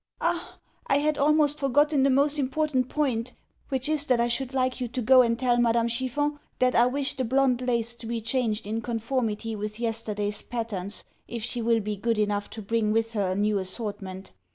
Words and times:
Ah! 0.19 0.57
I 0.87 0.97
had 0.97 1.19
almost 1.19 1.59
forgotten 1.59 2.01
the 2.01 2.09
most 2.09 2.39
important 2.39 2.89
point 2.89 3.33
which 3.69 3.87
is 3.87 4.03
that 4.05 4.19
I 4.19 4.27
should 4.27 4.51
like 4.51 4.81
you 4.81 4.87
to 4.87 4.99
go 4.99 5.21
and 5.21 5.37
tell 5.37 5.57
Madame 5.59 5.87
Chiffon 5.87 6.39
that 6.57 6.73
I 6.73 6.87
wish 6.87 7.13
the 7.15 7.23
blond 7.23 7.61
lace 7.61 7.93
to 7.93 8.07
be 8.07 8.19
changed 8.19 8.65
in 8.65 8.81
conformity 8.81 9.55
with 9.55 9.79
yesterday's 9.79 10.41
patterns, 10.41 11.03
if 11.27 11.43
she 11.43 11.61
will 11.61 11.81
be 11.81 11.95
good 11.97 12.17
enough 12.17 12.49
to 12.49 12.63
bring 12.63 12.91
with 12.91 13.13
her 13.13 13.33
a 13.33 13.35
new 13.35 13.59
assortment. 13.59 14.31